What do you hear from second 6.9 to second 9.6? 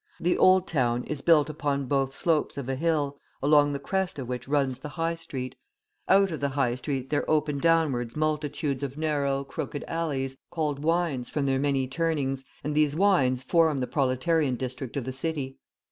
there open downwards multitudes of narrow,